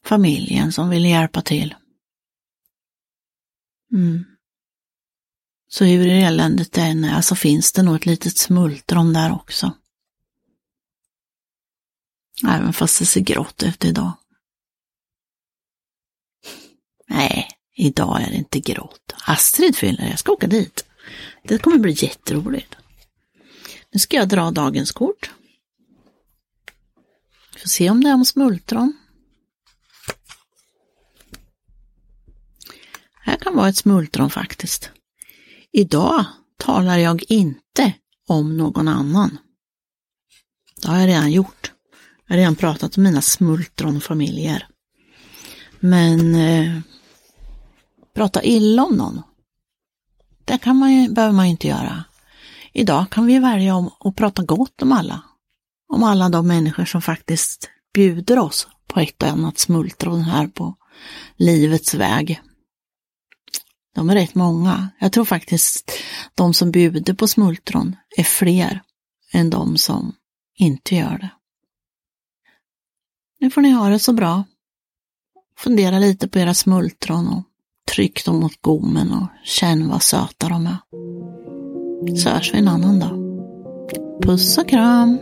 Familjen 0.06 0.72
som 0.72 0.90
ville 0.90 1.08
hjälpa 1.08 1.42
till. 1.42 1.76
Mm. 3.94 4.26
Så 5.68 5.86
hur 5.86 6.08
eländigt 6.08 6.74
det 6.74 6.82
än 6.82 7.04
är 7.04 7.22
så 7.22 7.36
finns 7.36 7.72
det 7.72 7.84
nog 7.84 7.96
ett 7.96 8.06
litet 8.06 8.38
smultron 8.38 9.14
där 9.14 9.32
också. 9.32 9.74
Även 12.48 12.74
fast 12.74 13.00
det 13.00 13.06
ser 13.06 13.22
grått 13.22 13.64
ut 13.64 13.86
idag. 13.86 14.14
Nej, 17.08 17.48
idag 17.76 18.22
är 18.22 18.30
det 18.30 18.36
inte 18.36 18.60
grått. 18.60 19.14
Astrid 19.26 19.76
fyller, 19.76 20.10
jag 20.10 20.20
ska 20.20 20.32
åka 20.32 20.48
dit. 20.48 20.86
Det 21.44 21.58
kommer 21.58 21.78
bli 21.78 21.96
jätteroligt. 21.98 22.76
Nu 23.92 24.00
ska 24.00 24.18
jag 24.18 24.30
dra 24.30 24.52
dagens 24.52 24.92
kort. 24.92 25.32
Får 27.58 27.70
se 27.70 27.90
om 27.90 28.04
det 28.04 28.10
är 28.10 28.14
om 28.14 28.26
smultron. 28.26 29.05
Här 33.26 33.38
kan 33.38 33.56
vara 33.56 33.70
ett 33.70 33.78
smultron 33.78 34.30
faktiskt. 34.30 34.92
Idag 35.72 36.26
talar 36.58 36.98
jag 36.98 37.24
inte 37.28 37.94
om 38.28 38.58
någon 38.58 38.88
annan. 38.88 39.38
Det 40.82 40.88
har 40.88 41.00
jag 41.00 41.08
redan 41.08 41.32
gjort. 41.32 41.72
Jag 42.28 42.36
har 42.36 42.38
redan 42.38 42.56
pratat 42.56 42.98
om 42.98 43.04
mina 43.04 43.22
smultronfamiljer. 43.22 44.68
Men 45.80 46.36
eh, 46.36 46.80
prata 48.14 48.44
illa 48.44 48.84
om 48.84 48.96
någon, 48.96 49.22
det 50.46 50.58
kan 50.58 50.78
man 50.78 50.94
ju, 50.94 51.10
behöver 51.10 51.34
man 51.34 51.46
inte 51.46 51.68
göra. 51.68 52.04
Idag 52.74 53.10
kan 53.12 53.26
vi 53.26 53.40
välja 53.40 53.76
om 53.76 53.90
att 54.00 54.16
prata 54.16 54.44
gott 54.44 54.82
om 54.82 54.92
alla. 54.92 55.22
Om 55.94 56.04
alla 56.04 56.30
de 56.30 56.48
människor 56.48 56.86
som 56.86 57.02
faktiskt 57.02 57.70
bjuder 57.94 58.40
oss 58.40 58.68
på 58.88 59.00
ett 59.00 59.24
och 59.24 59.30
annat 59.30 59.58
smultron 59.58 60.22
här 60.22 60.48
på 60.48 60.76
livets 61.38 61.94
väg. 61.94 62.42
De 63.96 64.10
är 64.10 64.16
rätt 64.16 64.36
många. 64.36 64.90
Jag 65.00 65.12
tror 65.12 65.26
faktiskt 65.26 65.92
de 66.36 66.54
som 66.54 66.72
bjuder 66.72 67.14
på 67.14 67.28
smultron 67.28 67.96
är 68.18 68.24
fler 68.24 68.82
än 69.34 69.50
de 69.50 69.78
som 69.78 70.16
inte 70.58 70.96
gör 70.96 71.18
det. 71.18 71.30
Nu 73.40 73.50
får 73.50 73.62
ni 73.62 73.72
ha 73.72 73.90
det 73.90 74.00
så 74.00 74.14
bra. 74.14 74.44
Fundera 75.58 76.00
lite 76.00 76.28
på 76.28 76.40
era 76.40 76.54
smultron 76.54 77.28
och 77.28 77.44
tryck 77.92 78.26
dem 78.26 78.40
mot 78.40 78.62
gommen 78.62 79.12
och 79.12 79.28
känn 79.44 79.90
vad 79.90 80.04
söta 80.04 80.50
de 80.50 80.68
är. 80.68 80.78
Så 82.18 82.30
hörs 82.30 82.54
vi 82.54 82.58
en 82.58 82.68
annan 82.68 83.00
dag. 83.00 83.26
Puss 84.24 84.58
och 84.58 84.70
kram! 84.70 85.20